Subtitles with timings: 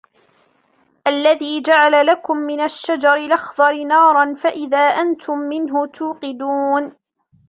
[1.07, 6.95] الذي جعل لكم من الشجر الأخضر نارا فإذا أنتم منه توقدون